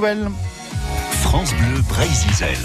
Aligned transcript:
nouvelles. 0.00 0.30
France 1.22 1.52
Bleu 1.54 1.82
Brésil. 1.82 2.56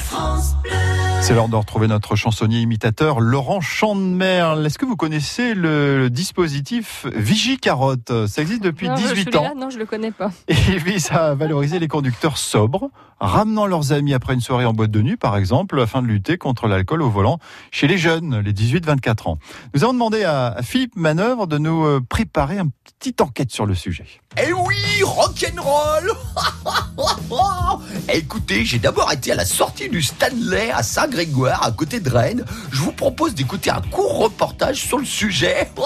C'est 1.26 1.34
l'heure 1.34 1.50
de 1.50 1.56
retrouver 1.56 1.88
notre 1.88 2.16
chansonnier 2.16 2.60
imitateur 2.60 3.20
Laurent 3.20 3.60
Chandemerle. 3.60 4.64
Est-ce 4.64 4.78
que 4.78 4.86
vous 4.86 4.96
connaissez 4.96 5.56
le 5.56 6.12
dispositif 6.12 7.08
Vigie-Carotte 7.16 8.28
Ça 8.28 8.44
existe 8.44 8.62
depuis 8.62 8.88
Non, 8.88 8.94
18 8.94 9.08
celui-là, 9.08 9.42
ans 9.42 9.56
Non, 9.58 9.72
je 9.72 9.80
le 9.80 9.88
connais 9.88 10.12
pas. 10.12 10.30
et 10.48 10.54
il 10.68 10.84
vise 10.84 11.10
à 11.12 11.34
valoriser 11.34 11.80
les 11.80 11.88
conducteurs 11.88 12.38
sobres, 12.38 12.92
ramenant 13.20 13.66
leurs 13.66 13.92
amis 13.92 14.14
après 14.14 14.36
une 14.36 14.40
soirée 14.40 14.66
en 14.66 14.74
boîte 14.74 14.92
de 14.92 15.02
nuit, 15.02 15.18
par 15.18 15.36
exemple, 15.36 15.82
afin 15.82 16.04
de 16.04 16.08
lutter 16.08 16.38
contre 16.38 16.68
l'alcool 16.68 17.02
au 17.02 17.10
volant 17.10 17.40
chez 17.72 17.88
les 17.88 17.98
jeunes, 17.98 18.42
les 18.42 18.54
18-24 18.54 19.28
ans. 19.28 19.40
Nous 19.74 19.84
avons 19.84 19.94
demandé 19.94 20.26
à 20.26 20.58
Philippe 20.62 20.96
Manœuvre 20.96 21.48
de 21.48 21.58
nous 21.58 21.86
euh, 21.86 22.02
préparer 22.08 22.60
une 22.60 22.70
petite 23.00 23.20
enquête 23.22 23.50
sur 23.50 23.66
le 23.66 23.74
sujet. 23.74 24.06
Eh 24.38 24.54
oui, 24.54 25.02
rock'n'roll 25.02 26.12
Écoutez, 28.14 28.64
j'ai 28.64 28.80
d'abord 28.80 29.12
été 29.12 29.32
à 29.32 29.36
la 29.36 29.46
sortie 29.46 29.90
du 29.90 30.02
Stanley 30.02 30.70
à 30.72 30.84
Saint-Grégoire, 31.16 31.64
à 31.66 31.72
côté 31.72 32.02
de 32.02 32.10
Rennes. 32.10 32.44
Je 32.72 32.82
vous 32.82 32.92
propose 32.92 33.34
d'écouter 33.34 33.70
un 33.70 33.82
court 33.90 34.18
reportage 34.18 34.82
sur 34.82 34.98
le 34.98 35.06
sujet. 35.06 35.70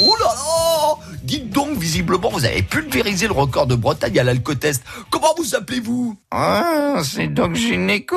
Ouh 0.00 0.16
là 0.18 0.26
là 0.26 0.94
Dites 1.22 1.50
donc, 1.50 1.76
visiblement, 1.78 2.30
vous 2.30 2.44
avez 2.44 2.62
pulvérisé 2.62 3.26
le 3.26 3.32
record 3.32 3.66
de 3.66 3.74
Bretagne 3.74 4.18
à 4.20 4.24
l'alcotest. 4.24 4.82
Comment 5.10 5.34
vous 5.36 5.54
appelez-vous? 5.54 6.16
Ah, 6.30 7.00
c'est 7.04 7.28
Doc 7.28 7.54
Gynéco. 7.54 8.16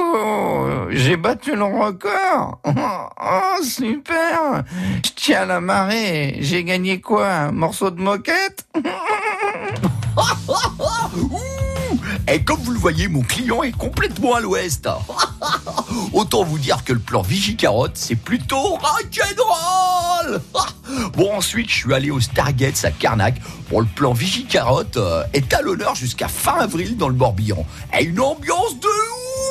J'ai 0.91 1.17
battu 1.17 1.55
le 1.55 1.63
record. 1.63 2.59
Oh, 3.27 3.63
super. 3.63 4.63
Je 5.03 5.09
tiens 5.15 5.41
à 5.41 5.45
la 5.45 5.61
marée. 5.61 6.37
J'ai 6.41 6.63
gagné 6.63 7.01
quoi? 7.01 7.27
Un 7.27 7.51
morceau 7.51 7.89
de 7.89 7.99
moquette? 7.99 8.67
Et 12.27 12.41
comme 12.43 12.59
vous 12.61 12.71
le 12.71 12.79
voyez, 12.79 13.07
mon 13.07 13.21
client 13.21 13.61
est 13.61 13.71
complètement 13.71 14.35
à 14.35 14.39
l'ouest. 14.39 14.89
Autant 16.13 16.43
vous 16.43 16.57
dire 16.57 16.83
que 16.83 16.93
le 16.93 16.99
plan 16.99 17.21
Vigie-Carotte, 17.21 17.95
c'est 17.95 18.15
plutôt 18.15 18.77
rock'n'roll 18.77 20.41
Bon, 21.13 21.35
ensuite, 21.35 21.69
je 21.69 21.75
suis 21.75 21.93
allé 21.93 22.09
au 22.09 22.19
Stargates 22.19 22.83
à 22.83 22.91
Carnac. 22.91 23.35
Bon, 23.69 23.79
le 23.79 23.85
plan 23.85 24.13
Vigie-Carotte 24.13 24.97
euh, 24.97 25.23
est 25.33 25.53
à 25.53 25.61
l'honneur 25.61 25.93
jusqu'à 25.93 26.27
fin 26.27 26.55
avril 26.55 26.97
dans 26.97 27.09
le 27.09 27.15
Morbihan. 27.15 27.65
Et 27.97 28.05
une 28.05 28.19
ambiance 28.19 28.79
de 28.79 28.87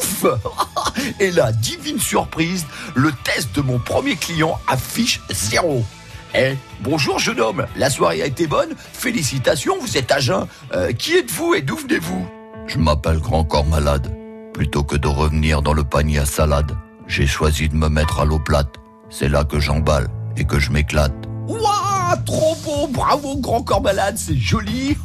ouf 0.01 0.27
Et 1.21 1.31
là, 1.31 1.53
divine 1.53 2.01
surprise, 2.01 2.67
le 2.95 3.13
test 3.25 3.55
de 3.55 3.61
mon 3.61 3.79
premier 3.79 4.17
client 4.17 4.59
affiche 4.67 5.21
zéro. 5.31 5.85
Eh, 6.35 6.55
bonjour 6.81 7.21
jeune 7.21 7.41
homme, 7.41 7.67
la 7.77 7.91
soirée 7.91 8.21
a 8.21 8.27
été 8.27 8.49
bonne 8.49 8.75
Félicitations, 8.93 9.77
vous 9.81 9.97
êtes 9.97 10.11
à 10.11 10.19
jeun. 10.19 10.49
Euh, 10.73 10.93
qui 10.93 11.15
êtes-vous 11.17 11.55
et 11.55 11.63
d'où 11.63 11.77
venez-vous? 11.77 12.27
Je 12.67 12.79
m'appelle 12.79 13.19
Grand 13.19 13.45
Corps 13.45 13.67
Malade. 13.67 14.15
Plutôt 14.53 14.83
que 14.85 14.97
de 14.97 15.09
revenir 15.09 15.63
dans 15.63 15.73
le 15.73 15.85
panier 15.85 16.19
à 16.19 16.27
salade, 16.27 16.73
j'ai 17.07 17.27
choisi 17.27 17.69
de 17.69 17.75
me 17.75 17.89
mettre 17.89 18.21
à 18.21 18.25
l'eau 18.25 18.39
plate. 18.39 18.77
C'est 19.11 19.29
là 19.29 19.45
que 19.45 19.61
j'emballe 19.61 20.09
et 20.37 20.45
que 20.45 20.59
je 20.59 20.71
m'éclate. 20.71 21.13
Waouh, 21.47 22.25
trop 22.25 22.57
beau, 22.65 22.87
bravo 22.89 23.37
grand 23.37 23.63
corps 23.63 23.83
malade, 23.83 24.17
c'est 24.17 24.37
joli. 24.37 24.97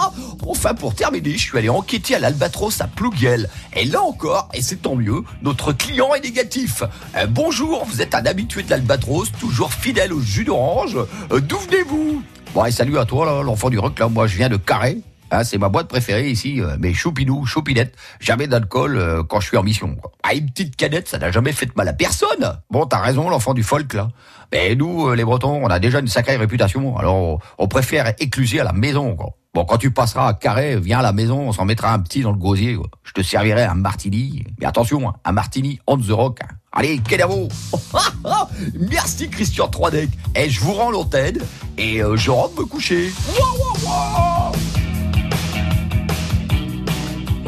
enfin 0.46 0.74
pour 0.74 0.94
terminer, 0.94 1.32
je 1.32 1.48
suis 1.48 1.58
allé 1.58 1.68
enquêter 1.68 2.14
à 2.14 2.20
l'Albatros 2.20 2.80
à 2.80 2.86
Plouguel. 2.86 3.48
Et 3.74 3.84
là 3.84 4.00
encore, 4.02 4.48
et 4.54 4.62
c'est 4.62 4.82
tant 4.82 4.94
mieux, 4.94 5.24
notre 5.42 5.72
client 5.72 6.14
est 6.14 6.22
négatif. 6.22 6.84
Euh, 7.16 7.26
bonjour, 7.26 7.84
vous 7.84 8.00
êtes 8.00 8.14
un 8.14 8.24
habitué 8.26 8.62
de 8.62 8.70
l'Albatros, 8.70 9.32
toujours 9.40 9.72
fidèle 9.72 10.12
au 10.12 10.20
jus 10.20 10.44
d'orange. 10.44 10.96
Euh, 11.32 11.40
D'où 11.40 11.58
venez-vous? 11.58 12.22
Bon, 12.54 12.64
et 12.64 12.70
salut 12.70 12.98
à 12.98 13.04
toi, 13.04 13.42
l'enfant 13.42 13.70
du 13.70 13.78
rock, 13.78 13.98
là, 13.98 14.08
moi 14.08 14.26
je 14.28 14.36
viens 14.36 14.48
de 14.48 14.56
Carré. 14.56 14.98
Hein, 15.30 15.44
c'est 15.44 15.58
ma 15.58 15.68
boîte 15.68 15.88
préférée 15.88 16.30
ici, 16.30 16.60
euh, 16.60 16.76
mais 16.78 16.94
choupinou, 16.94 17.44
choupinette, 17.44 17.94
jamais 18.18 18.46
d'alcool 18.46 18.96
euh, 18.96 19.22
quand 19.22 19.40
je 19.40 19.48
suis 19.48 19.56
en 19.58 19.62
mission. 19.62 19.96
Ah, 20.22 20.34
une 20.34 20.46
petite 20.50 20.76
canette, 20.76 21.08
ça 21.08 21.18
n'a 21.18 21.30
jamais 21.30 21.52
fait 21.52 21.66
de 21.66 21.72
mal 21.76 21.86
à 21.88 21.92
personne. 21.92 22.58
Bon, 22.70 22.86
t'as 22.86 23.00
raison, 23.00 23.28
l'enfant 23.28 23.52
du 23.52 23.62
folk 23.62 23.92
là. 23.92 24.08
Mais 24.52 24.74
nous, 24.74 25.08
euh, 25.08 25.14
les 25.14 25.24
Bretons, 25.24 25.60
on 25.62 25.68
a 25.68 25.78
déjà 25.78 26.00
une 26.00 26.08
sacrée 26.08 26.36
réputation, 26.36 26.96
alors 26.96 27.40
on, 27.58 27.68
préfère 27.68 28.14
écluser 28.18 28.60
à 28.60 28.64
la 28.64 28.72
maison. 28.72 29.16
Quoi. 29.16 29.30
Bon, 29.52 29.66
quand 29.66 29.76
tu 29.76 29.90
passeras 29.90 30.28
à 30.28 30.34
Carré, 30.34 30.80
viens 30.80 31.00
à 31.00 31.02
la 31.02 31.12
maison, 31.12 31.40
on 31.48 31.52
s'en 31.52 31.66
mettra 31.66 31.92
un 31.92 31.98
petit 31.98 32.22
dans 32.22 32.32
le 32.32 32.38
gosier. 32.38 32.78
Je 33.04 33.12
te 33.12 33.20
servirai 33.20 33.64
un 33.64 33.74
martini, 33.74 34.44
mais 34.58 34.66
attention, 34.66 35.10
hein, 35.10 35.14
un 35.26 35.32
martini 35.32 35.78
on 35.86 35.98
the 35.98 36.10
rock. 36.10 36.38
hein. 36.42 36.54
Allez, 36.72 36.98
Kenavo 37.00 37.48
Merci 38.78 39.28
Christian 39.28 39.66
3D. 39.66 40.08
Et 40.34 40.48
je 40.48 40.60
vous 40.60 40.72
rends 40.72 40.90
l'antenne 40.90 41.38
et 41.76 42.00
je 42.14 42.30
rentre 42.30 42.60
me 42.60 42.66
coucher. 42.66 43.10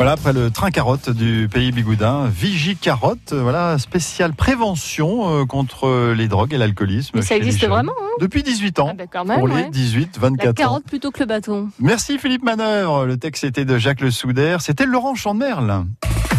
Voilà, 0.00 0.12
après 0.12 0.32
le 0.32 0.50
train 0.50 0.70
carotte 0.70 1.10
du 1.10 1.46
pays 1.52 1.72
bigoudin, 1.72 2.26
Vigie 2.26 2.74
Carotte, 2.74 3.34
euh, 3.34 3.42
voilà, 3.42 3.76
spéciale 3.78 4.32
prévention 4.32 5.42
euh, 5.42 5.44
contre 5.44 6.14
les 6.16 6.26
drogues 6.26 6.54
et 6.54 6.56
l'alcoolisme. 6.56 7.20
Ça 7.20 7.36
existe 7.36 7.66
vraiment, 7.66 7.92
hein 8.00 8.16
Depuis 8.18 8.42
18 8.42 8.78
ans. 8.78 8.88
Ah 8.92 8.94
bah 8.94 9.24
même, 9.24 9.38
pour 9.38 9.46
les 9.46 9.56
ouais. 9.56 9.68
18-24 9.68 10.42
La 10.42 10.48
ans. 10.48 10.52
carotte 10.54 10.84
plutôt 10.84 11.10
que 11.10 11.20
le 11.20 11.26
bâton. 11.26 11.68
Merci 11.80 12.18
Philippe 12.18 12.44
Manœuvre. 12.44 13.04
Le 13.04 13.18
texte 13.18 13.44
était 13.44 13.66
de 13.66 13.76
Jacques 13.76 14.00
Le 14.00 14.10
Soudaire. 14.10 14.62
C'était 14.62 14.86
Laurent 14.86 15.14
Chandemerle. 15.14 15.84